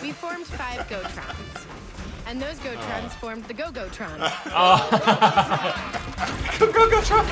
[0.00, 1.66] We formed five Gotrons.
[2.26, 3.18] And those Gotrons oh.
[3.20, 4.18] formed the Go-Gotron.
[6.58, 7.28] Go go go Trump.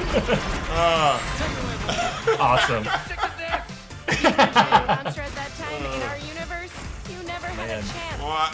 [2.40, 2.84] awesome.
[4.22, 6.26] Giant monster at that time in our uh.
[6.26, 6.72] universe,
[7.08, 7.78] you never had Man.
[7.78, 8.22] a chance.
[8.22, 8.52] What?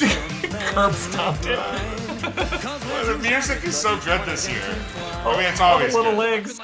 [0.74, 1.58] Curb stomped it.
[3.06, 4.62] The music is so good this year.
[5.24, 6.18] I mean, it's always Little good.
[6.18, 6.60] legs.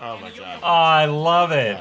[0.00, 0.60] Oh my god.
[0.62, 1.80] Oh, I love it.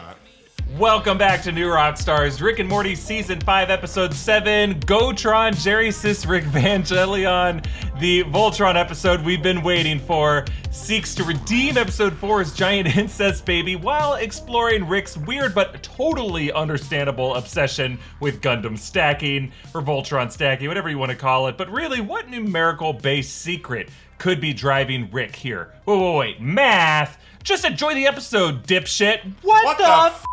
[0.77, 6.27] Welcome back to New Rock Stars, Rick and Morty Season 5, Episode 7, Gotron, Jerrysis,
[6.29, 7.65] Rick Vangelion,
[7.99, 13.75] the Voltron episode we've been waiting for, seeks to redeem Episode 4's giant incest baby
[13.75, 20.89] while exploring Rick's weird but totally understandable obsession with Gundam stacking, or Voltron stacking, whatever
[20.89, 21.57] you want to call it.
[21.57, 25.73] But really, what numerical based secret could be driving Rick here?
[25.85, 27.17] Whoa, whoa, wait, math?
[27.41, 29.23] Just enjoy the episode, dipshit.
[29.41, 30.25] What, What the, the f-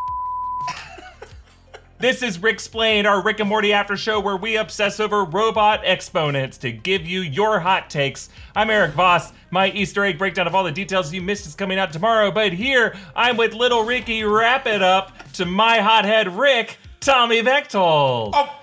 [1.98, 6.58] This is Ricksplained, our Rick and Morty after show where we obsess over robot exponents
[6.58, 8.28] to give you your hot takes.
[8.56, 9.32] I'm Eric Voss.
[9.50, 12.52] My Easter egg breakdown of all the details you missed is coming out tomorrow, but
[12.52, 14.24] here I'm with little Ricky.
[14.24, 18.34] Wrap it up to my hothead Rick, Tommy Bechtold.
[18.34, 18.54] Oppa!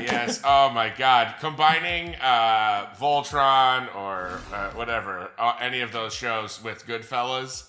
[0.00, 0.40] yes.
[0.44, 1.34] Oh my God.
[1.40, 7.64] Combining uh, Voltron or uh, whatever, uh, any of those shows with Goodfellas,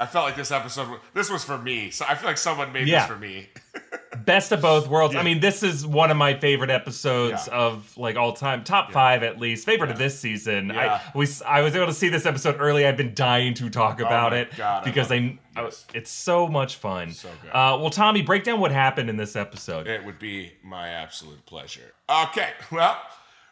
[0.00, 1.00] I felt like this episode.
[1.12, 1.90] This was for me.
[1.90, 3.00] So I feel like someone made Yeah.
[3.00, 3.48] this for me.
[4.24, 5.14] Best of both worlds.
[5.16, 7.54] I mean, this is one of my favorite episodes Yeah.
[7.54, 10.68] of like all time, top five at least, favorite of this season.
[10.74, 11.00] Yeah.
[11.14, 12.86] I we I was able to see this episode early.
[12.86, 15.38] I've been dying to talk about Oh it God, because I.
[15.56, 17.10] I- it's so much fun.
[17.12, 17.48] So good.
[17.50, 19.88] Uh, well, Tommy, break down what happened in this episode.
[19.88, 21.92] It would be my absolute pleasure.
[22.08, 22.96] Okay, well,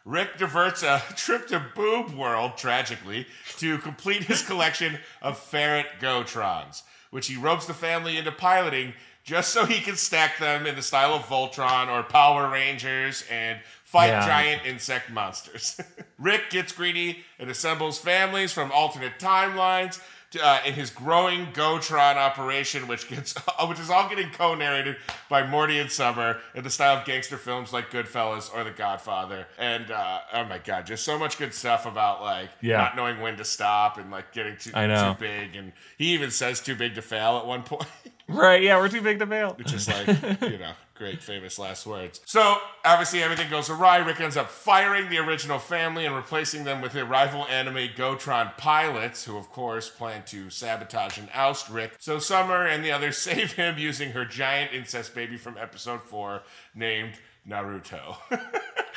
[0.07, 3.27] Rick diverts a trip to Boob World, tragically,
[3.57, 8.93] to complete his collection of ferret Gotrons, which he ropes the family into piloting
[9.25, 13.59] just so he can stack them in the style of Voltron or Power Rangers and
[13.83, 14.25] fight Yeah.
[14.25, 15.77] giant insect monsters.
[16.17, 19.99] Rick gets greedy and assembles families from alternate timelines
[20.41, 23.33] uh, in his growing Gotron operation, which gets
[23.67, 24.97] which is all getting co-narrated
[25.29, 29.47] by Morty and Summer in the style of gangster films like Goodfellas or The Godfather.
[29.57, 32.77] And uh, oh my god, just so much good stuff about like Yeah.
[32.77, 35.55] not knowing when to stop and like getting too, too big.
[35.55, 37.85] And he even says too big to fail at one point.
[38.27, 38.61] Right?
[38.61, 39.53] Yeah, we're too big to fail.
[39.53, 40.07] which is like,
[40.41, 42.19] you know, great famous last words.
[42.25, 43.97] So obviously everything goes awry.
[43.97, 48.57] Rick ends up firing the original family and replacing them with their rival anime Gotron
[48.57, 51.93] pilots, who of course plan to sabotage and oust Rick.
[51.99, 56.41] So Summer and the others save him using her giant incest baby from episode four,
[56.75, 57.13] named
[57.47, 58.17] Naruto.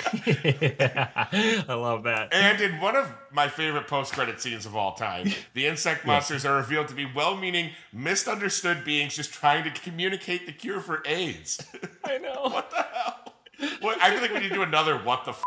[1.68, 2.32] I love that.
[2.32, 6.56] and in one of my favorite post-credit scenes of all time, the insect monsters are
[6.56, 11.64] revealed to be well-meaning, misunderstood beings just trying to communicate the cure for AIDS.
[12.04, 12.40] I know.
[12.44, 13.34] What the hell?
[13.82, 15.42] Well, I feel like we need to do another what the f-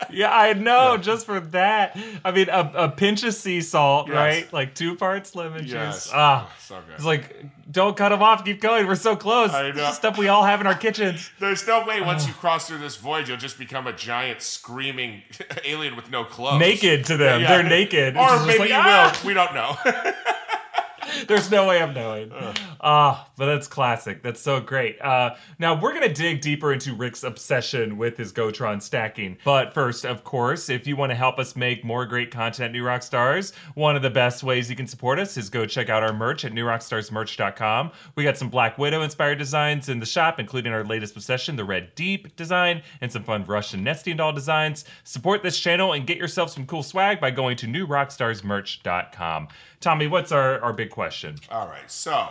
[0.10, 0.96] Yeah, I know.
[0.96, 4.14] Just for that, I mean, a, a pinch of sea salt, Yes.
[4.16, 4.52] right?
[4.52, 6.04] Like two parts lemon Yes.
[6.06, 6.12] juice.
[6.14, 6.94] Ah, Oh, so good.
[6.94, 8.44] it's like don't cut them off.
[8.44, 8.86] Keep going.
[8.86, 9.52] We're so close.
[9.52, 9.90] I know.
[9.90, 11.30] Stuff we all have in our kitchens.
[11.40, 12.28] There's no way once Oh.
[12.28, 15.22] you cross through this void, you'll just become a giant screaming
[15.64, 16.60] alien with no clothes.
[16.60, 17.40] Naked to them.
[17.42, 17.48] Yeah.
[17.48, 18.16] They're naked.
[18.16, 19.26] Or maybe like, you "Ah!" will.
[19.28, 19.76] We don't know.
[21.26, 22.30] There's no way of knowing.
[22.80, 24.22] Ah, but that's classic.
[24.22, 25.00] That's so great.
[25.00, 29.36] Uh, now we're gonna dig deeper into Rick's obsession with his Gotron stacking.
[29.44, 32.84] But first, of course, if you want to help us make more great content, New
[32.84, 36.02] Rock Stars, one of the best ways you can support us is go check out
[36.02, 37.92] our merch at newrockstarsmerch.com.
[38.14, 41.64] We got some Black Widow inspired designs in the shop, including our latest possession, the
[41.64, 44.84] Red Deep design, and some fun Russian nesting doll designs.
[45.04, 49.48] Support this channel and get yourself some cool swag by going to newrockstarsmerch.com.
[49.80, 51.36] Tommy, what's our, our big question?
[51.50, 51.90] All right.
[51.90, 52.28] So,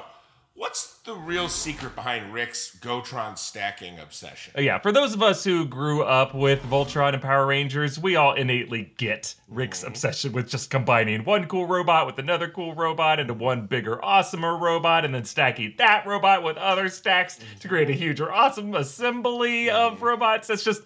[0.58, 4.54] what's the real secret behind Rick's Gotron stacking obsession?
[4.58, 8.34] Yeah, for those of us who grew up with Voltron and Power Rangers, we all
[8.34, 9.90] innately get Rick's mm-hmm.
[9.90, 14.60] obsession with just combining one cool robot with another cool robot into one bigger, awesomer
[14.60, 18.02] robot, and then stacking that robot with other stacks to create a mm-hmm.
[18.02, 20.06] huge or awesome assembly of mm-hmm.
[20.06, 20.48] robots.
[20.48, 20.82] That's just.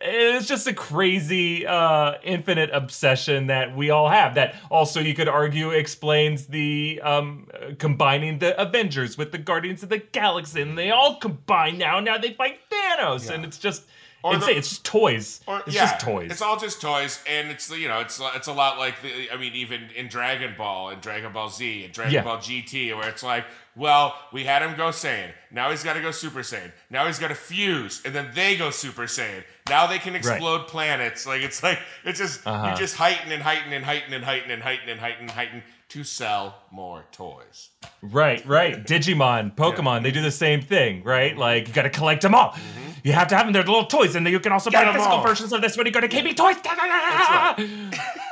[0.00, 4.34] It's just a crazy, uh, infinite obsession that we all have.
[4.34, 9.82] That also, you could argue, explains the um, uh, combining the Avengers with the Guardians
[9.84, 12.00] of the Galaxy, and they all combine now.
[12.00, 13.84] Now they fight Thanos, and it's just
[14.24, 14.54] Or insane.
[14.54, 15.40] the- it's just toys.
[15.46, 16.30] Or- it's yeah, just toys.
[16.32, 19.36] It's all just toys, and it's you know it's it's a lot like the I
[19.36, 22.22] mean even in Dragon Ball and Dragon Ball Z and Dragon Yeah.
[22.24, 23.44] Ball GT, where it's like,
[23.76, 27.18] well, we had him go Saiyan, now he's got to go Super Saiyan, now he's
[27.20, 29.44] got to fuse, and then they go Super Saiyan.
[29.68, 31.26] Now they can explode planets.
[31.26, 32.70] Like it's like it's just Uh-huh.
[32.70, 35.62] you just heighten and heighten and heighten and heighten and heighten and heighten and heighten
[35.90, 37.68] to sell more toys.
[38.00, 38.82] Right, right.
[38.84, 41.36] Digimon, Pokemon, they do the same thing, right?
[41.36, 42.56] Like you got to collect them all.
[43.04, 43.52] You have to have them.
[43.52, 45.22] They're little toys, and then you can also Get buy physical all.
[45.26, 46.56] versions of this when you go to KB Toys.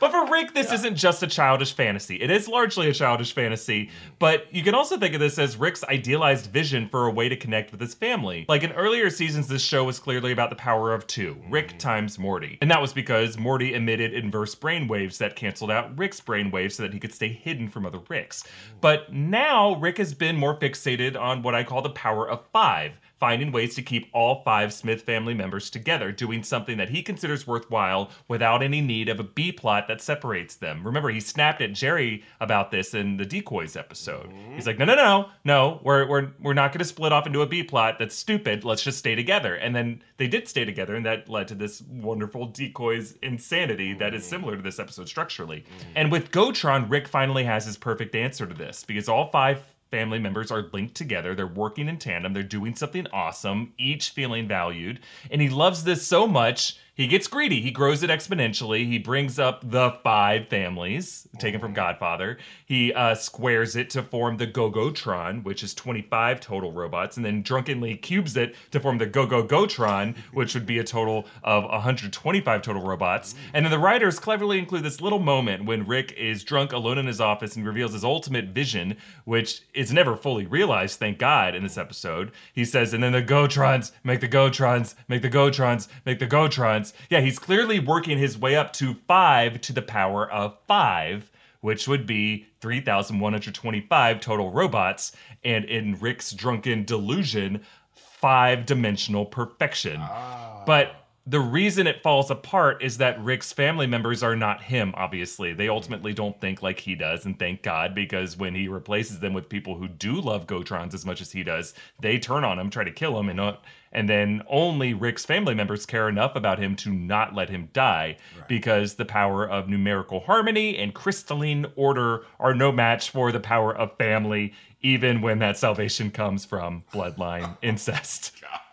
[0.00, 2.16] But for Rick, this isn't just a childish fantasy.
[2.16, 5.82] It is largely a childish fantasy, but you can also think of this as Rick's
[5.84, 8.46] idealized vision for a way to connect with his family.
[8.48, 11.78] Like in earlier seasons, this show was clearly about the power of two Rick mm.
[11.78, 12.58] times Morty.
[12.60, 16.92] And that was because Morty emitted inverse brainwaves that canceled out Rick's brainwaves so that
[16.92, 18.44] he could stay hidden from other Ricks.
[18.80, 22.92] But now, Rick has been more fixated on what I call the power of five
[23.18, 27.46] finding ways to keep all five Smith family members together, doing something that he considers
[27.46, 30.84] worthwhile without any need of a B plot that separates them.
[30.84, 34.26] Remember, he snapped at Jerry about this in the Decoys episode.
[34.26, 34.54] Mm-hmm.
[34.54, 37.42] He's like, no, no, no, no, we're, we're, we're not going to split off into
[37.42, 37.98] a B plot.
[37.98, 38.64] That's stupid.
[38.64, 39.54] Let's just stay together.
[39.54, 44.14] And then they did stay together, and that led to this wonderful Decoys insanity that
[44.14, 44.30] is mm.
[44.30, 45.60] similar to this episode structurally.
[45.60, 45.84] Mm.
[45.96, 50.18] And with Gotron, Rick finally has his perfect answer to this because all five family
[50.18, 51.34] members are linked together.
[51.34, 52.32] They're working in tandem.
[52.32, 55.00] They're doing something awesome, each feeling valued.
[55.30, 57.60] And he loves this so much, he gets greedy.
[57.60, 58.84] He grows it exponentially.
[58.84, 62.38] He brings up the five families, taken from Godfather.
[62.66, 67.42] He uh, squares it to form the Gogotron, which is 25 total robots, and then
[67.42, 71.62] drunkenly cubes it to form the Go Go Gotron, which would be a total of
[71.62, 73.36] 125 total robots.
[73.54, 77.06] And then the writers cleverly include this little moment when Rick is drunk alone in
[77.06, 81.62] his office and reveals his ultimate vision, which is never fully realized, thank God, in
[81.62, 82.32] this episode.
[82.52, 86.87] He says, and then the Gotrons make the Gotrons, make the Gotrons, make the Gotrons.
[87.10, 91.30] Yeah, he's clearly working his way up to five to the power of five
[91.60, 95.12] which would be 3,125 total robots,
[95.44, 97.62] and in Rick's drunken delusion,
[97.92, 99.96] five dimensional perfection.
[100.00, 100.62] Ah.
[100.66, 105.52] But the reason it falls apart is that Rick's family members are not him, obviously.
[105.52, 109.34] They ultimately don't think like he does, and thank God, because when he replaces them
[109.34, 112.70] with people who do love Gotrons as much as he does, they turn on him,
[112.70, 113.56] try to kill him, and uh,
[113.92, 118.16] and then only Rick's family members care enough about him to not let him die
[118.46, 123.76] because the power of numerical harmony and crystalline order are no match for the power
[123.76, 128.32] of family, even when that salvation comes from bloodline incest.
[128.40, 128.67] God.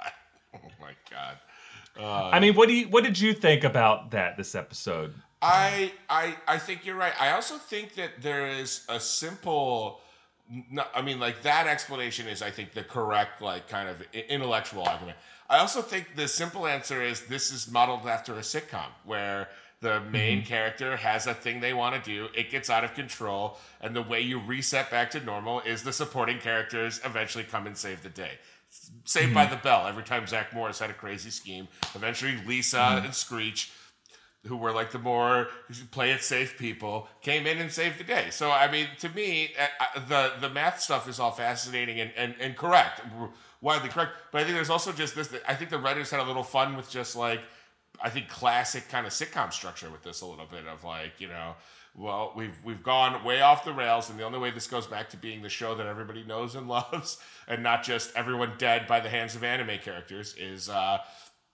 [1.97, 2.33] God.
[2.33, 5.13] I mean, what do you what did you think about that this episode?
[5.42, 7.13] I I I think you're right.
[7.19, 10.01] I also think that there is a simple
[10.69, 14.83] no, I mean like that explanation is I think the correct like kind of intellectual
[14.83, 15.18] argument.
[15.50, 19.50] I also think the simple answer is this is modeled after a sitcom where
[19.81, 20.47] the main mm-hmm.
[20.47, 24.01] character has a thing they want to do, it gets out of control, and the
[24.01, 28.09] way you reset back to normal is the supporting characters eventually come and save the
[28.09, 28.31] day.
[29.04, 29.88] Saved by the Bell.
[29.88, 33.72] Every time Zach Morris had a crazy scheme, eventually Lisa and Screech
[34.48, 35.48] who were like the more
[35.92, 38.27] play it safe people came in and saved the day.
[38.30, 42.12] So I mean, to me, uh, uh, the the math stuff is all fascinating and
[42.16, 43.01] and, and correct,
[43.62, 44.12] widely correct.
[44.31, 45.33] But I think there's also just this.
[45.48, 47.42] I think the writers had a little fun with just like
[48.01, 51.28] I think classic kind of sitcom structure with this a little bit of like you
[51.28, 51.56] know.
[51.97, 55.09] Well, we've we've gone way off the rails, and the only way this goes back
[55.12, 59.00] to being the show that everybody knows and loves, and not just everyone dead by
[59.00, 60.97] the hands of anime characters, is uh,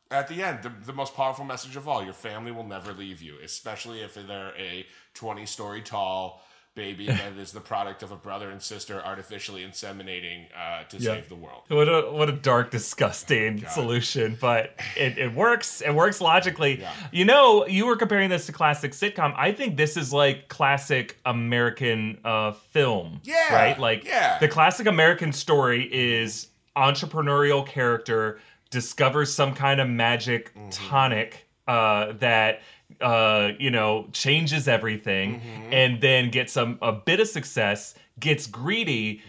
[0.09, 3.21] at the end, the, the most powerful message of all your family will never leave
[3.21, 6.41] you, especially if they're a 20 story tall
[6.75, 11.15] baby that is the product of a brother and sister artificially inseminating uh, to Yeah.
[11.15, 11.63] save the world.
[11.67, 15.81] What a what a dark, disgusting solution, but it, it works.
[15.81, 16.79] It works logically.
[16.81, 16.93] Yeah.
[17.11, 19.33] You know, you were comparing this to classic sitcom.
[19.37, 23.19] I think this is like classic American uh, film.
[23.23, 23.77] Yeah, Right?
[23.79, 24.39] Like yeah.
[24.39, 30.69] the classic American story is entrepreneurial character discovers some kind of magic Mm-hmm.
[30.69, 32.61] tonic uh, that
[32.99, 35.73] uh, you know changes everything, Mm-hmm.
[35.73, 39.21] and then gets some a bit of success, gets greedy,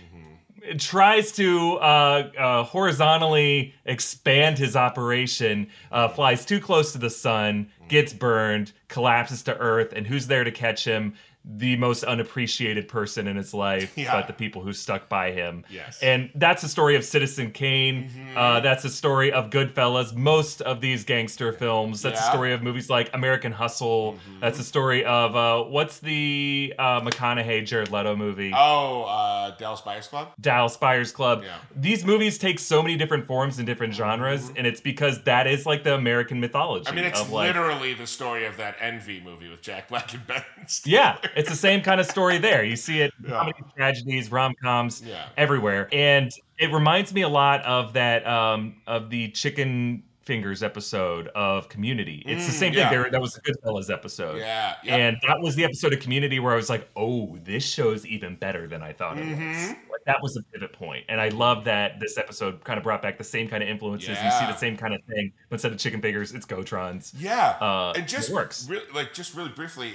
[0.64, 0.76] Mm-hmm.
[0.78, 7.68] tries to uh, uh, horizontally expand his operation, uh, flies too close to the sun,
[7.88, 11.14] gets burned, collapses to Earth, and who's there to catch him?
[11.44, 14.12] The most unappreciated person in his life, Yeah.
[14.12, 15.64] but the people who stuck by him.
[15.68, 16.00] Yes.
[16.00, 18.08] And that's the story of Citizen Kane.
[18.10, 18.38] Mm-hmm.
[18.38, 20.14] Uh, that's the story of Goodfellas.
[20.14, 22.02] Most of these gangster films.
[22.02, 22.28] That's the Yeah.
[22.28, 22.32] Mm-hmm.
[22.32, 24.18] story of movies like American Hustle.
[24.40, 28.52] That's the story of uh, what's the uh, McConaughey Jared Leto movie?
[28.54, 30.28] Oh, uh, Dallas Buyers Club?
[30.40, 31.42] Dallas Buyers Club.
[31.42, 31.56] Yeah.
[31.74, 35.66] These movies take so many different forms and different genres, and it's because that is
[35.66, 36.84] like the American mythology.
[36.84, 36.92] Mm-hmm.
[36.92, 40.12] I mean, it's of like, literally the story of that Envy movie with Jack Black
[40.14, 40.92] and Ben Stiller.
[40.96, 42.64] Yeah, it's the same kind of story there.
[42.64, 45.24] You see it in comedy tragedies, rom coms, Yeah.
[45.36, 51.26] everywhere, and it reminds me a lot of that um, of the chicken Fingers episode
[51.34, 52.22] of Community.
[52.24, 52.88] It's the same Mm, yeah.
[52.90, 53.00] thing.
[53.02, 54.38] There, that was the Goodfellas episode.
[54.38, 54.98] Yeah, yep.
[55.00, 58.36] And that was the episode of Community where I was like, "Oh, this show's even
[58.36, 59.68] better than I thought it was." Mm-hmm.
[59.90, 63.02] Like that was a pivot point, and I love that this episode kind of brought
[63.02, 64.10] back the same kind of influences.
[64.10, 67.12] You see the same kind of thing, but instead of chicken fingers, it's Gotrons.
[67.18, 68.68] Yeah, Uh, and just it works.
[68.68, 69.94] Really, like just really briefly,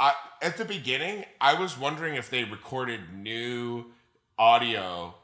[0.00, 3.86] I, at the beginning, I was wondering if they recorded new
[4.38, 5.14] audio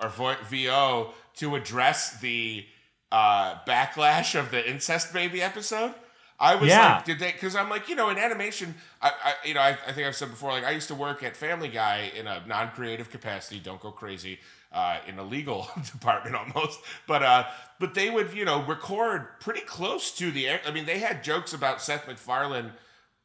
[0.00, 2.66] or vo- VO to address the
[3.10, 5.94] uh, backlash of the incest baby episode.
[6.40, 6.96] I was Yeah.
[6.96, 7.32] like, did they?
[7.32, 10.14] Because I'm like, you know, in animation, I, I you know, I, I think I've
[10.14, 13.58] said before, like I used to work at Family Guy in a non-creative capacity.
[13.58, 14.38] Don't go crazy.
[14.70, 17.44] Uh, in a legal department almost, but uh,
[17.80, 20.46] but they would you know record pretty close to the.
[20.46, 22.72] air- I mean, they had jokes about Seth MacFarlane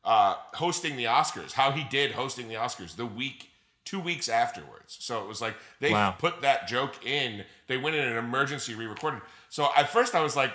[0.05, 3.49] uh, hosting the Oscars, how he did hosting the Oscars the week,
[3.85, 4.97] two weeks afterwards.
[4.99, 6.11] So it was like they Wow.
[6.11, 7.45] put that joke in.
[7.67, 9.21] They went in an emergency re-recorded.
[9.49, 10.51] So at first I was like,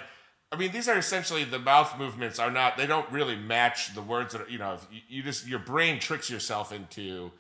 [0.51, 2.77] I mean, these are essentially the mouth movements are not.
[2.77, 4.79] They don't really match the words that are, you know.
[5.09, 7.31] You just your brain tricks yourself into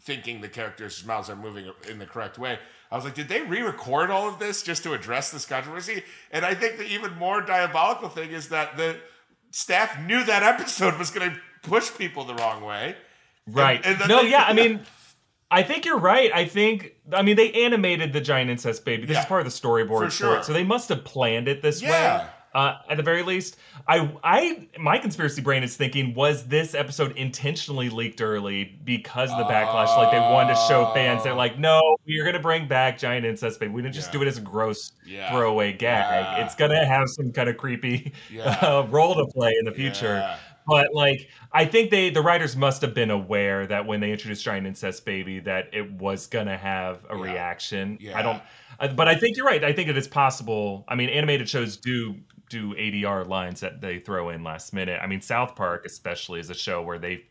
[0.00, 2.58] thinking the characters' mouths are moving in the correct way.
[2.90, 6.02] I was like, did they re-record all of this just to address this controversy?
[6.30, 8.96] And I think the even more diabolical thing is that the
[9.54, 12.96] staff knew that episode was going to push people the wrong way.
[13.46, 13.84] Right.
[13.84, 14.80] and then no, they- yeah, I mean,
[15.50, 16.30] I think you're right.
[16.34, 19.06] I think, I mean, they animated the giant incest baby.
[19.06, 19.20] This Yeah.
[19.20, 21.80] is part of the storyboard For for, it, so they must have planned it this
[21.82, 22.18] Yeah.
[22.24, 22.26] way.
[22.54, 23.56] Uh, at the very least,
[23.88, 29.38] I, I, my conspiracy brain is thinking: was this episode intentionally leaked early because of
[29.38, 29.96] the backlash?
[29.96, 33.58] Like they wanted to show fans that, like, no, we're gonna bring back giant incest
[33.58, 33.72] baby.
[33.72, 34.12] We didn't just Yeah.
[34.12, 35.30] do it as a gross Yeah.
[35.32, 36.24] throwaway gag.
[36.38, 36.44] Yeah.
[36.44, 38.12] It's gonna have some kind of creepy
[38.44, 40.36] uh, role to play in the future.
[40.66, 44.44] But like, I think they the writers must have been aware that when they introduced
[44.44, 47.22] Giant Incest Baby, that it was gonna have a Yeah.
[47.22, 47.98] reaction.
[48.00, 48.18] Yeah.
[48.18, 48.42] I don't,
[48.80, 49.62] uh, but I think you're right.
[49.62, 50.84] I think it is possible.
[50.88, 52.16] I mean, animated shows do
[52.50, 55.00] do ADR lines that they throw in last minute.
[55.02, 57.24] I mean, South Park especially is a show where they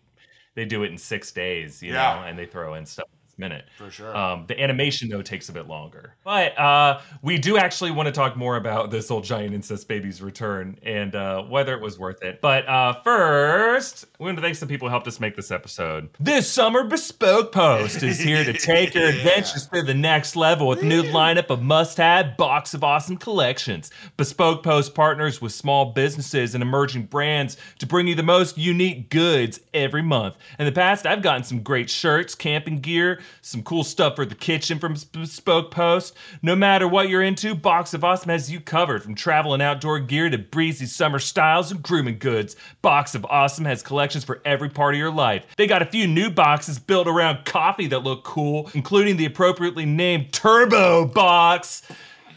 [0.55, 2.15] they do it in six days, you Yeah.
[2.15, 3.65] know, and they throw in stuff minute.
[3.77, 4.15] For sure.
[4.15, 8.11] Um, the animation though takes a bit longer, but uh, we do actually want to
[8.11, 12.23] talk more about this old giant incest baby's return and uh, whether it was worth
[12.23, 12.41] it.
[12.41, 16.09] But uh, first, we want to thank some people who helped us make this episode.
[16.19, 20.81] This summer, Bespoke Post is here to take your adventures to the next level with
[20.81, 23.91] a new lineup of must-have box of awesome collections.
[24.17, 29.09] Bespoke Post partners with small businesses and emerging brands to bring you the most unique
[29.09, 30.37] goods every month.
[30.59, 34.35] In the past, I've gotten some great shirts, camping gear, some cool stuff for the
[34.35, 36.15] kitchen from Bespoke Post.
[36.41, 39.99] No matter what you're into, Box of Awesome has you covered from travel and outdoor
[39.99, 42.55] gear to breezy summer styles and grooming goods.
[42.81, 45.45] Box of Awesome has collections for every part of your life.
[45.57, 49.85] They got a few new boxes built around coffee that look cool, including the appropriately
[49.85, 51.83] named Turbo Box.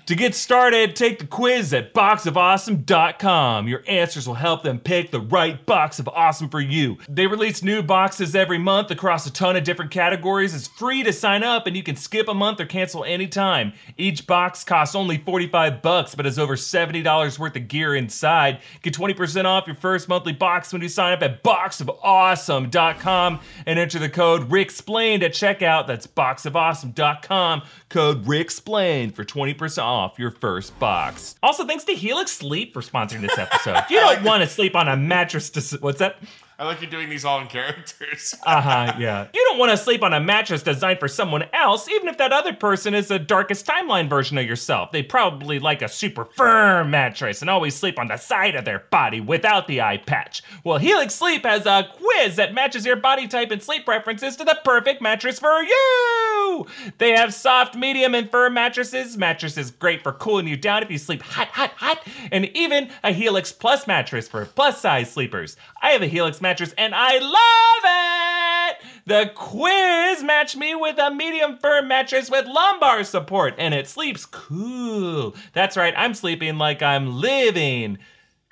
[0.07, 3.67] To get started, take the quiz at boxofawesome.com.
[3.67, 6.99] Your answers will help them pick the right box of awesome for you.
[7.09, 10.55] They release new boxes every month across a ton of different categories.
[10.55, 13.73] It's free to sign up and you can skip a month or cancel anytime.
[13.97, 18.61] Each box costs only 45 bucks but has over $70 worth of gear inside.
[18.83, 23.99] Get 20% off your first monthly box when you sign up at boxofawesome.com and enter
[23.99, 25.89] the code RICKSPLAINED at checkout.
[25.89, 31.37] That's boxofawesome.com, code RICKSPLAINED for 20% off your first box.
[31.43, 33.77] Also, thanks to Helix Sleep for sponsoring this episode.
[33.77, 36.17] If you don't want to sleep on a mattress to what's that?
[36.59, 38.35] I like you doing these all in characters.
[38.47, 39.27] Uh-huh, yeah.
[39.35, 42.33] You don't want to sleep on a mattress designed for someone else, even if that
[42.33, 44.93] other person is a darkest timeline version of yourself.
[44.93, 48.85] They probably like a super firm mattress and always sleep on the side of their
[48.91, 50.43] body without the eye patch.
[50.65, 54.45] Well, Helix Sleep has a quiz that matches your body type and sleep preferences to
[54.45, 56.67] the perfect mattress for you.
[56.99, 59.17] They have soft, medium, and firm mattresses.
[59.17, 63.13] Mattresses great for cooling you down if you sleep hot, hot, hot, and even a
[63.13, 65.57] Helix Plus mattress for plus size sleepers.
[65.83, 68.87] I have a Helix mattress and I love it.
[69.05, 74.25] The quiz matched me with a medium firm mattress with lumbar support, and it sleeps
[74.27, 75.35] cool.
[75.55, 77.99] That's right, I'm sleeping like I'm living.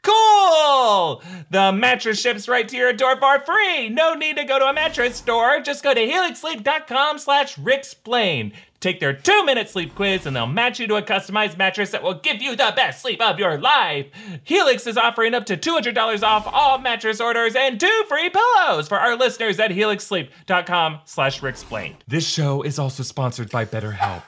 [0.03, 1.23] Cool!
[1.51, 3.89] The mattress ships right to your door for free.
[3.89, 5.61] No need to go to a mattress store.
[5.61, 8.53] Just go to helixsleep.com slash ricksplain.
[8.85, 12.13] Take their two-minute sleep quiz and they'll match you to a customized mattress that will
[12.13, 14.09] give you the best sleep of your life.
[14.43, 18.99] Helix is offering up to $200 off all mattress orders and two free pillows for
[18.99, 21.97] our listeners at helixsleep.com slash ricksplain.
[22.07, 24.25] This show is also sponsored by BetterHelp.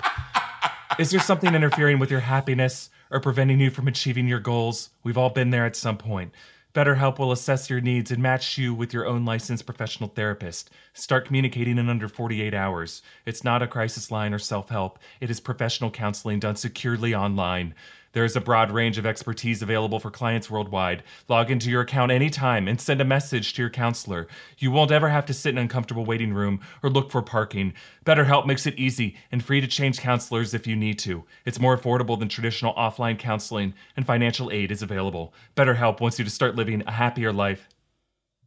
[0.99, 4.89] Is there something interfering with your happiness or preventing you from achieving your goals?
[5.05, 6.33] We've all been there at some point.
[6.77, 10.69] BetterHelp will assess your needs and match you with your own licensed professional therapist.
[10.93, 13.01] Start communicating in under 48 hours.
[13.25, 17.75] It's not a crisis line or self help, it is professional counseling done securely online.
[18.17, 21.03] There's a broad range of expertise available for clients worldwide.
[21.29, 24.27] Log into your account anytime and send a message to your counselor.
[24.57, 27.75] You won't ever have to sit in an uncomfortable waiting room or look for parking.
[28.07, 31.25] BetterHelp makes it easy and free to change counselors if you need to.
[31.45, 35.35] It's more affordable than traditional offline counseling, and financial aid is available.
[35.55, 37.69] BetterHelp wants you to start living a happier life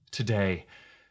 [0.09, 0.65] today.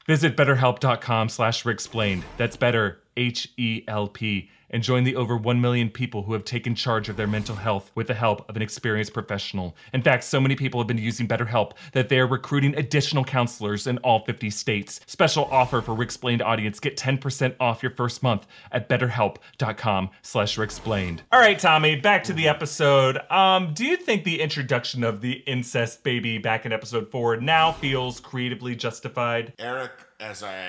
[0.09, 2.25] Visit betterhelp.com slash explained.
[2.37, 6.45] That's better, H E L P, and join the over 1 million people who have
[6.45, 9.75] taken charge of their mental health with the help of an experienced professional.
[9.93, 13.87] In fact, so many people have been using BetterHelp that they are recruiting additional counselors
[13.87, 15.01] in all 50 states.
[15.07, 16.79] Special offer for Ricksplained audience.
[16.79, 21.23] Get 10% off your first month at betterhelp.com slash explained.
[21.33, 23.19] All right, Tommy, back to the episode.
[23.31, 27.73] Um, do you think the introduction of the incest baby back in episode four now
[27.73, 29.53] feels creatively justified?
[29.59, 30.67] Eric, as I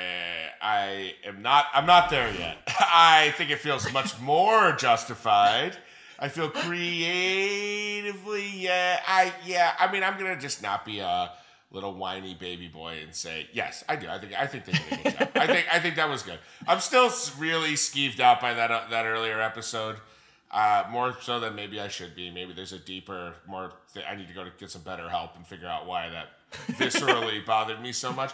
[0.61, 2.57] I am not I'm not there yet.
[2.67, 5.77] I think it feels much more justified.
[6.17, 8.99] I feel creatively, yeah.
[9.07, 9.73] I yeah.
[9.79, 11.31] I mean, I'm gonna just not be a
[11.71, 13.83] little whiny baby boy and say yes.
[13.87, 14.09] I do.
[14.09, 15.29] I think I think they did a good job.
[15.35, 16.39] I think I think that was good.
[16.67, 19.97] I'm still really skeeved out by that uh, that earlier episode.
[20.51, 22.31] Uh, more so than maybe I should be.
[22.31, 23.71] Maybe there's a deeper, more.
[23.93, 26.29] Th- I need to go to get some better help and figure out why that
[26.71, 28.33] viscerally bothered me so much.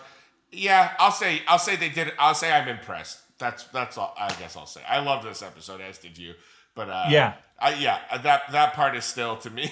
[0.51, 2.13] Yeah, I'll say I'll say they did.
[2.17, 3.19] I'll say I'm impressed.
[3.37, 4.13] That's that's all.
[4.17, 6.33] I guess I'll say I love this episode as did you.
[6.75, 7.33] But uh, Yeah.
[7.59, 9.71] I, yeah, that that part is still to me.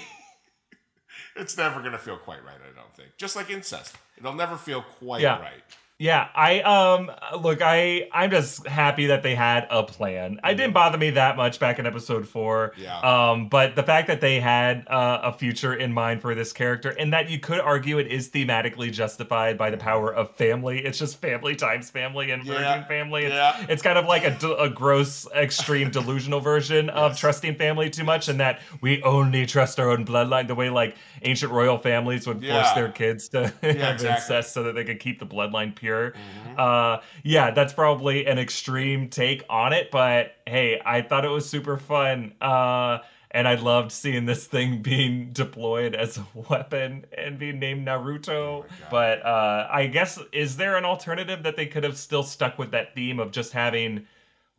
[1.35, 2.55] it's never gonna feel quite right.
[2.55, 3.09] I don't think.
[3.17, 5.39] Just like incest, it'll never feel quite Yeah.
[5.39, 5.63] right.
[6.03, 7.09] Yeah, I um
[7.41, 10.37] look, I I'm just happy that they had a plan.
[10.43, 12.73] I didn't bother me that much back in episode four.
[12.77, 12.99] Yeah.
[12.99, 16.89] Um, but the fact that they had uh, a future in mind for this character,
[16.89, 20.83] and that you could argue it is thematically justified by the power of family.
[20.83, 22.53] It's just family times family and Yeah.
[22.55, 23.23] virgin family.
[23.23, 23.65] It's, Yeah.
[23.69, 28.27] it's kind of like a, a gross, extreme, delusional version of trusting family too much,
[28.27, 30.49] and that we only trust our own bloodline.
[30.49, 34.09] The way like ancient royal families would force their kids to have exactly.
[34.09, 35.92] incest so that they could keep the bloodline pure.
[36.11, 36.59] Mm-hmm.
[36.59, 41.49] Uh, yeah, that's probably an extreme take on it, but hey, I thought it was
[41.49, 42.33] super fun.
[42.41, 42.99] Uh,
[43.31, 48.65] and I loved seeing this thing being deployed as a weapon and being named Naruto.
[48.91, 52.71] but uh, I guess, is there an alternative that they could have still stuck with
[52.71, 54.05] that theme of just having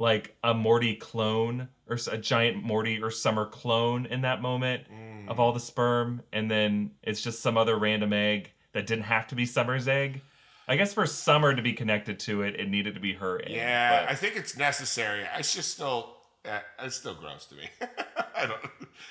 [0.00, 5.28] like a Morty clone or a giant Morty or Summer clone in that moment Mm.
[5.30, 9.26] of all the sperm, and then it's just some other random egg that didn't have
[9.28, 10.20] to be Summer's egg?
[10.66, 13.50] I guess for Summer to be connected to it, it needed to be her egg.
[13.50, 15.24] Yeah, but- I think it's necessary.
[15.38, 16.16] It's just still,
[16.48, 17.68] uh, it's still gross to me.
[18.37, 18.61] I don't.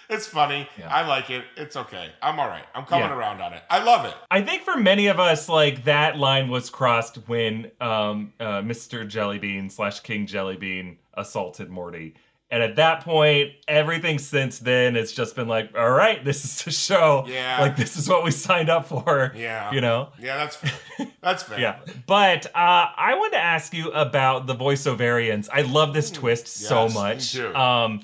[0.09, 0.67] It's funny.
[0.77, 0.93] Yeah.
[0.93, 1.45] I like it.
[1.55, 2.09] It's okay.
[2.21, 2.65] I'm all right.
[2.75, 3.15] I'm coming Yeah.
[3.17, 3.63] around on it.
[3.69, 4.13] I love it.
[4.29, 9.05] I think for many of us, like that line was crossed when um, uh, Mr.
[9.09, 12.15] Jellybean slash King Jellybean assaulted Morty.
[12.53, 16.63] And at that point, everything since then has just been like, all right, this is
[16.63, 17.25] the show.
[17.27, 17.59] Yeah.
[17.59, 19.33] Like, this is what we signed up for.
[19.35, 19.71] Yeah.
[19.71, 20.09] You know?
[20.19, 21.07] Yeah, that's fair.
[21.21, 21.59] That's fair.
[21.59, 21.79] Yeah.
[22.05, 22.49] But uh,
[22.95, 25.49] I wanted to ask you about the voiceoverians.
[25.51, 27.31] I love this twist so Yes, me much.
[27.31, 27.55] too.
[27.55, 28.01] Um,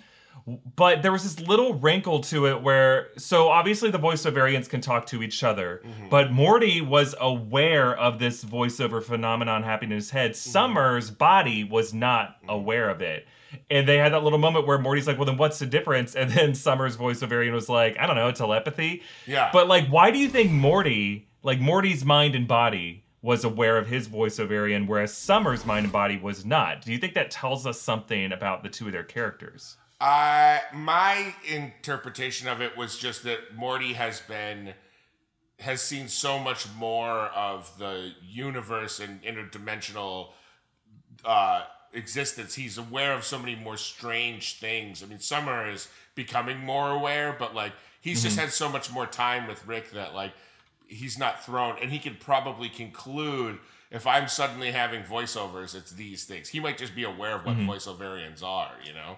[0.75, 5.05] but there was this little wrinkle to it where, so obviously the voiceoverians can talk
[5.07, 6.09] to each other, Mm-hmm.
[6.09, 10.31] but Morty was aware of this voiceover phenomenon happening in his head.
[10.31, 10.49] Mm-hmm.
[10.51, 13.27] Summer's body was not aware of it.
[13.71, 16.15] And they had that little moment where Morty's like, well, then what's the difference?
[16.15, 19.01] And then Summer's voiceoverian was like, I don't know, telepathy.
[19.25, 19.49] Yeah.
[19.51, 23.87] But like, why do you think Morty, like Morty's mind and body, was aware of
[23.87, 26.83] his voice voiceoverian, whereas Summer's mind and body was not?
[26.83, 29.77] Do you think that tells us something about the two of their characters?
[30.01, 34.73] I my interpretation of it was just that Morty has been
[35.59, 40.29] has seen so much more of the universe and interdimensional
[41.25, 42.55] uh, existence.
[42.55, 45.03] He's aware of so many more strange things.
[45.03, 49.05] I mean, Summer is becoming more aware, but like he's just had so much more
[49.05, 50.31] time with Rick that like
[50.87, 53.59] he's not thrown, and he could probably conclude.
[53.91, 56.49] If I'm suddenly having voiceovers, it's these things.
[56.49, 59.17] He might just be aware of what voiceoverians are, you know?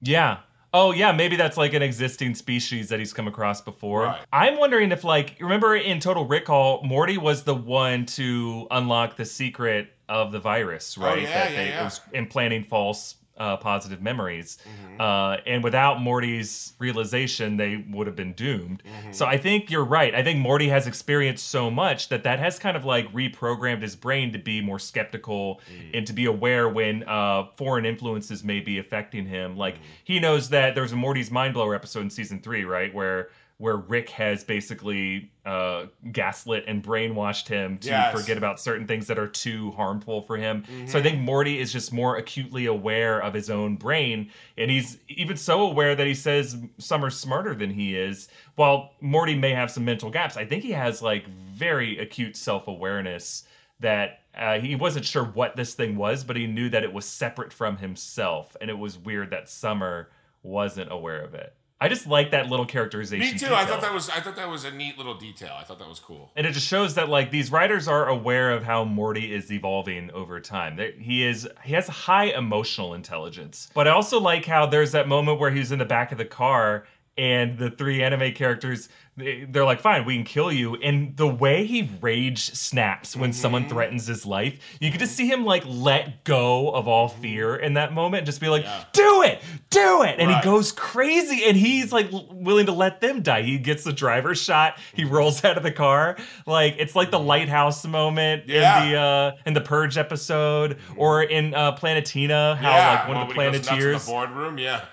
[0.00, 0.38] Yeah.
[0.74, 4.02] Oh yeah, maybe that's like an existing species that he's come across before.
[4.02, 4.20] Right.
[4.32, 9.24] I'm wondering if like remember in Total Recall, Morty was the one to unlock the
[9.24, 11.18] secret of the virus, oh, right?
[11.18, 11.84] Oh, yeah, that yeah, they yeah.
[11.84, 14.58] was implanting false uh, positive memories.
[14.62, 15.00] Mm-hmm.
[15.00, 18.82] Uh, and without Morty's realization, they would have been doomed.
[18.84, 19.12] Mm-hmm.
[19.12, 20.14] So I think you're right.
[20.14, 23.96] I think Morty has experienced so much that that has kind of like reprogrammed his
[23.96, 25.98] brain to be more skeptical Mm.
[25.98, 29.56] and to be aware when uh, foreign influences may be affecting him.
[29.56, 29.80] Like Mm.
[30.04, 33.28] he knows that there was a Morty's Mind Blower episode in season three, right, where
[33.58, 38.18] where Rick has basically uh, gaslit and brainwashed him to Yes.
[38.18, 40.62] forget about certain things that are too harmful for him.
[40.86, 44.98] So I think Morty is just more acutely aware of his own brain, and he's
[45.08, 48.28] even so aware that he says Summer's smarter than he is.
[48.54, 52.68] While Morty may have some mental gaps, I think he has like very acute self
[52.68, 53.44] awareness
[53.80, 57.04] that uh, he wasn't sure what this thing was, but he knew that it was
[57.06, 60.10] separate from himself, and it was weird that Summer
[60.44, 61.54] wasn't aware of it.
[61.80, 63.34] I just like that little characterization.
[63.34, 63.54] Me too.
[63.54, 65.54] I thought that was I thought that was a neat little detail.
[65.56, 66.32] I thought that was cool.
[66.34, 70.10] and it just shows that like these writers are aware of how Morty is evolving
[70.10, 70.76] over time.
[70.76, 73.70] That he is he has high emotional intelligence.
[73.74, 76.24] But I also like how there's that moment where he's in the back of the
[76.24, 76.84] car
[77.18, 80.76] and the three anime characters they- they're like fine we can kill you.
[80.76, 83.72] And the way he rage snaps when someone mm-hmm.
[83.72, 87.20] threatens his life you can just see him like let go of all mm-hmm.
[87.22, 88.84] fear in that moment and just be like Yeah.
[88.92, 89.42] do it!
[89.70, 90.16] Do it!
[90.18, 90.42] And Right.
[90.42, 93.42] he goes crazy and he's like willing to let them die.
[93.42, 94.78] He gets the driver shot.
[94.94, 95.14] He mm-hmm.
[95.14, 96.16] rolls out of the car.
[96.46, 98.84] Like it's like the lighthouse moment Yeah.
[98.84, 103.16] in the uh in the purge episode or in uh planetina how yeah, like one
[103.16, 104.58] well, of the when he goes nuts planeteers the boardroom.
[104.58, 104.84] Yeah.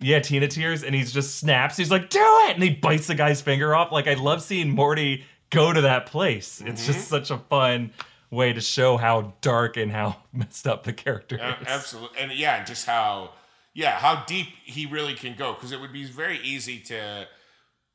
[0.00, 1.76] Yeah, Tina tears, and he's just snaps.
[1.76, 3.92] He's like, "Do it!" and he bites the guy's finger off.
[3.92, 6.60] Like I love seeing Morty go to that place.
[6.64, 6.92] It's Mm-hmm.
[6.92, 7.92] just such a fun
[8.30, 11.66] way to show how dark and how messed up the character A- is.
[11.68, 13.32] Absolutely, and yeah, and just how
[13.74, 17.26] yeah how deep he really can go because it would be very easy to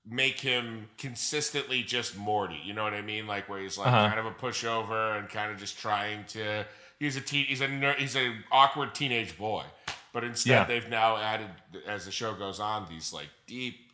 [0.10, 2.60] make him consistently just Morty.
[2.64, 3.28] You know what I mean?
[3.28, 4.08] Like where he's like Uh-huh.
[4.08, 6.66] kind of a pushover and kind of just trying to.
[7.00, 7.46] He's a teen.
[7.46, 9.64] He's a ner- he's an awkward teenage boy.
[10.14, 10.64] But instead, Yeah.
[10.66, 11.48] they've now added
[11.88, 13.92] as the show goes on these like deep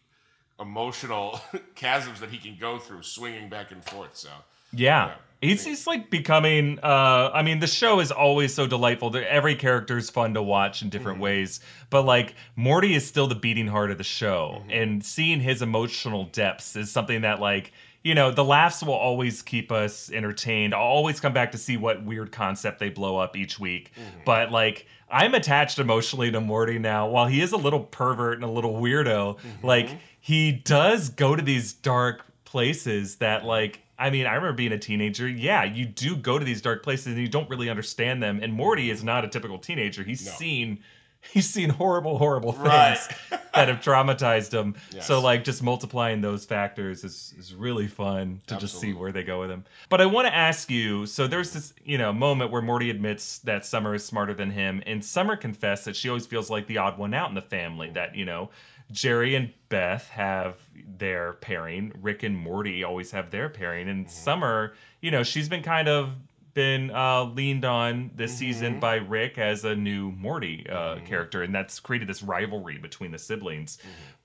[0.59, 1.39] emotional
[1.75, 4.15] chasms that he can go through, swinging back and forth.
[4.15, 4.29] So
[4.71, 5.15] Yeah.
[5.41, 9.15] He's, he's like becoming uh I mean the show is always so delightful.
[9.15, 11.25] Every character is fun to watch in different mm-hmm.
[11.25, 11.59] ways.
[11.91, 14.61] But like Morty is still the beating heart of the show.
[14.61, 14.69] Mm-hmm.
[14.71, 17.71] And seeing his emotional depths is something that like
[18.03, 20.73] you know, the laughs will always keep us entertained.
[20.73, 23.91] I'll always come back to see what weird concept they blow up each week.
[23.91, 24.19] Mm-hmm.
[24.23, 27.07] But like I'm attached emotionally to Morty now.
[27.07, 29.65] While he is a little pervert and a little weirdo, mm-hmm.
[29.65, 29.89] like
[30.19, 34.77] he does go to these dark places that like I mean, I remember being a
[34.77, 35.27] teenager.
[35.27, 38.39] Yeah, you do go to these dark places and you don't really understand them.
[38.43, 40.03] And Morty is not a typical teenager.
[40.03, 40.31] He's No.
[40.33, 40.79] seen
[41.33, 43.07] he's seen horrible, horrible things Right.
[43.53, 44.75] that have traumatized him.
[44.91, 45.07] Yes.
[45.07, 49.23] So like just multiplying those factors is, is really fun to just see where they
[49.23, 49.63] go with him.
[49.89, 53.39] But I want to ask you, so there's this, you know, moment where Morty admits
[53.39, 56.77] that Summer is smarter than him, and Summer confessed that she always feels like the
[56.77, 58.49] odd one out in the family, that, you know,
[58.91, 60.55] Jerry and Beth have
[60.97, 64.11] their pairing, Rick and Morty always have their pairing, and mm-hmm.
[64.11, 66.11] Summer, you know, she's been kind of
[66.57, 71.53] been uh, leaned on this season by Rick as a new Morty uh, character, and
[71.53, 73.77] that's created this rivalry between the siblings.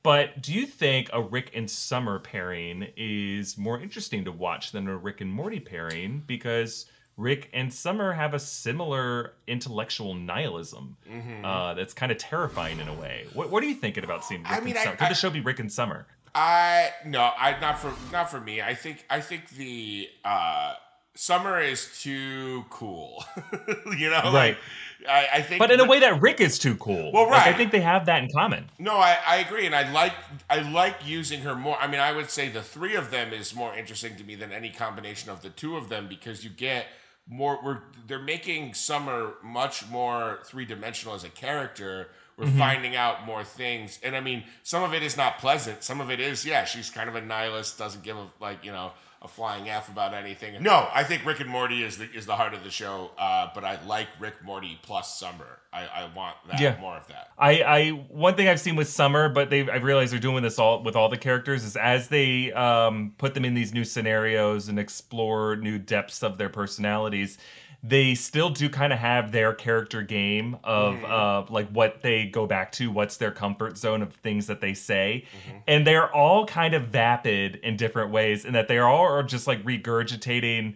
[0.02, 4.88] But do you think a Rick and Summer pairing is more interesting to watch than
[4.88, 6.86] a Rick and Morty pairing because
[7.18, 10.96] Rick and Summer have a similar intellectual nihilism
[11.44, 13.26] uh, that's kind of terrifying in a way.
[13.34, 14.96] What, what are you thinking about seeing Rick I mean, and I- Summer?
[14.96, 16.06] Could I- the show be Rick and Summer?
[16.34, 18.62] I no, I not for not for me.
[18.62, 20.72] I think I think the uh
[21.14, 23.24] summer is too cool.
[23.98, 24.56] you know, Like, Right.
[25.08, 27.12] I, I think, But in a way that Rick is too cool.
[27.12, 28.70] Well, Like, I think they have that in common.
[28.78, 30.12] No, I, I agree, and I like
[30.48, 31.76] I like using her more.
[31.80, 34.52] I mean, I would say the three of them is more interesting to me than
[34.52, 36.86] any combination of the two of them because you get
[37.28, 37.58] more.
[37.64, 42.08] We're they're making Summer much more three dimensional as a character.
[42.36, 42.58] We're mm-hmm.
[42.58, 45.82] finding out more things, and I mean, some of it is not pleasant.
[45.82, 48.72] Some of it is, yeah, she's kind of a nihilist, doesn't give a like you
[48.72, 50.60] know a flying f about anything.
[50.62, 53.48] No, I think Rick and Morty is the is the heart of the show, uh,
[53.54, 55.60] but I like Rick Morty plus Summer.
[55.72, 56.76] I, I want that Yeah.
[56.80, 57.28] more of that.
[57.38, 60.58] I, I one thing I've seen with Summer, but they I realize they're doing this
[60.58, 64.68] all with all the characters is as they um, put them in these new scenarios
[64.68, 67.38] and explore new depths of their personalities,
[67.82, 72.46] they still do kind of have their character game of uh, like what they go
[72.46, 75.24] back to, what's their comfort zone of things that they say,
[75.66, 79.22] and they're all kind of vapid in different ways, and that they are all are
[79.24, 80.74] just like regurgitating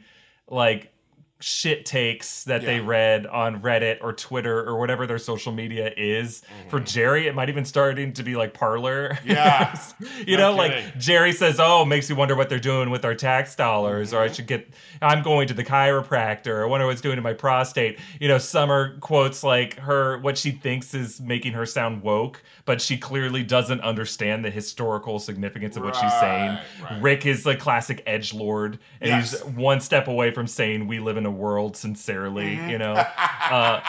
[0.48, 0.92] like
[1.38, 6.40] shit takes that they read on Reddit or Twitter or whatever their social media is.
[6.70, 9.10] For Jerry, it might even starting to be like Parler.
[9.10, 9.30] Mm-hmm.
[9.30, 9.78] Yeah.
[10.26, 10.84] you No know, kidding.
[10.86, 14.20] like Jerry says, "Oh, makes you wonder what they're doing with our tax dollars," or
[14.22, 14.34] I Mm-hmm.
[14.34, 14.68] should get.
[15.02, 16.62] I'm going to the chiropractor.
[16.62, 17.98] I wonder what's doing to my prostate.
[18.20, 22.80] You know, Summer quotes like her what she thinks is making her sound woke, but
[22.80, 26.48] she clearly doesn't understand the historical significance of what she's saying.
[26.52, 27.02] Right, right.
[27.02, 29.32] Rick is the classic edge lord, and Yes.
[29.32, 32.56] he's one step away from saying we live in a world sincerely.
[32.56, 32.70] Mm-hmm.
[32.70, 32.92] You know.
[32.94, 33.80] Uh,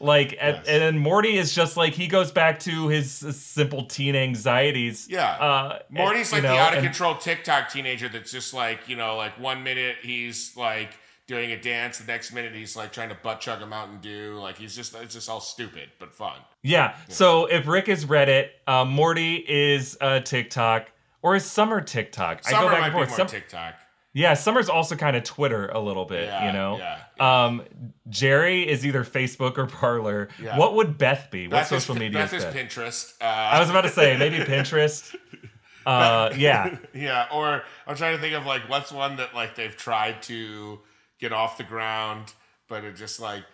[0.00, 0.66] Like, and, Yes.
[0.66, 5.06] and then Morty is just like he goes back to his simple teen anxieties.
[5.08, 5.30] Yeah.
[5.30, 8.52] Uh, Morty's and, like you the know, out of and- control TikTok teenager that's just
[8.52, 10.90] like, you know, like one minute he's like
[11.28, 14.40] doing a dance, the next minute he's like trying to butt chug a Mountain Dew.
[14.40, 16.34] Like he's just, it's just all stupid but fun.
[16.64, 16.96] Yeah.
[17.08, 20.90] So if Rick is Reddit, uh, Morty is uh, TikTok,
[21.22, 22.42] or is Summer TikTok?
[22.42, 23.08] Summer I go back might and be forth.
[23.10, 23.74] more Some- TikTok.
[24.14, 26.76] Yeah, Summer's also kind of Twitter a little bit, Yeah, you know.
[26.78, 27.62] yeah, Um,
[28.10, 30.28] Jerry is either Facebook or Parler.
[30.40, 30.58] Yeah.
[30.58, 31.48] What would Beth be?
[31.48, 32.54] What social is, media Beth is is Beth?
[32.68, 33.14] Pinterest.
[33.20, 35.14] Uh, I was about to say maybe Pinterest.
[35.86, 36.76] Uh, yeah.
[36.94, 40.80] yeah, or I'm trying to think of like what's one that like they've tried to
[41.18, 42.34] get off the ground,
[42.68, 43.44] but it just like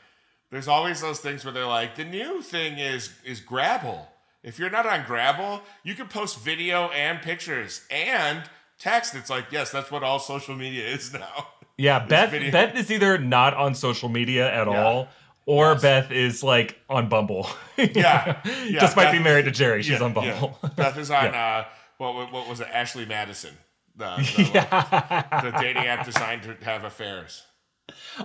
[0.51, 4.09] there's always those things where they're like the new thing is is Grabble.
[4.43, 8.43] If you're not on Grabble, you can post video and pictures and
[8.79, 9.15] text.
[9.15, 11.49] It's like yes, that's what all social media is now.
[11.77, 14.83] Yeah, Beth video- Beth is either not on social media at Yeah.
[14.85, 15.09] all,
[15.47, 15.83] or Yes.
[15.83, 17.49] Beth is like on Bumble.
[17.79, 20.59] Yeah, yeah, Despite Beth- being married to Jerry, she's Yeah, on Bumble.
[20.63, 20.69] yeah.
[20.77, 21.57] Beth is on Yeah.
[21.59, 21.65] uh,
[21.99, 22.67] what, what was it?
[22.73, 23.55] Ashley Madison,
[23.97, 27.45] the the, the dating app designed to have affairs.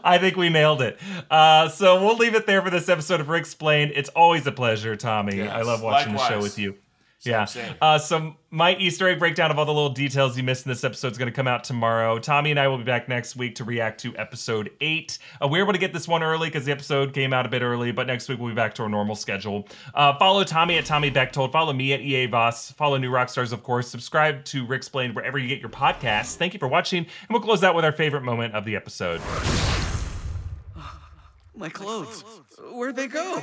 [0.03, 0.99] I think we nailed it.
[1.31, 3.93] Uh, so we'll leave it there for this episode of Ricksplained.
[3.95, 5.37] It's always a pleasure, Tommy.
[5.37, 6.75] Yes, I love watching the show with you.
[7.25, 7.45] Yeah.
[7.81, 10.83] Uh, so my Easter egg breakdown of all the little details you missed in this
[10.83, 12.19] episode is going to come out tomorrow.
[12.19, 15.17] Tommy and I will be back next week to react to episode eight.
[15.41, 17.49] Uh, we were able to get this one early because the episode came out a
[17.49, 19.67] bit early, but next week we'll be back to our normal schedule.
[19.93, 21.51] Uh, follow Tommy at Tommy Bechtold.
[21.51, 22.71] Follow me at EA Voss.
[22.71, 23.87] Follow New Rockstars, of course.
[23.87, 26.35] Subscribe to Ricksplained wherever you get your podcasts.
[26.35, 29.21] Thank you for watching, and we'll close out with our favorite moment of the episode.
[31.55, 32.23] My clothes.
[32.71, 33.41] Where'd they go?